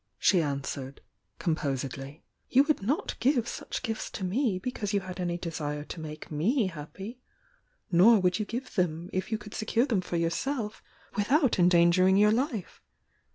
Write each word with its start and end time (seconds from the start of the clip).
she 0.17 0.41
answered, 0.41 0.99
composedly. 1.37 2.23
"You 2.49 2.63
would 2.63 2.81
not 2.81 3.13
give 3.19 3.47
such 3.47 3.83
gifts 3.83 4.09
to 4.13 4.23
me 4.23 4.57
because 4.57 4.93
you 4.95 5.01
had 5.01 5.19
any 5.19 5.37
desire 5.37 5.83
to 5.83 5.99
make 5.99 6.31
me 6.31 6.65
happy— 6.69 7.19
nor 7.91 8.19
would 8.19 8.39
you 8.39 8.45
give 8.45 8.73
them 8.73 9.11
if 9.13 9.31
you 9.31 9.37
could 9.37 9.53
secure 9.53 9.85
them 9.85 10.01
for 10.01 10.15
yourself 10.17 10.81
THE 11.15 11.21
YOUNG 11.21 11.27
DIANA 11.27 11.39
285 11.51 11.53
without 11.53 11.59
endangering 11.59 12.17
your 12.17 12.31
life! 12.31 12.81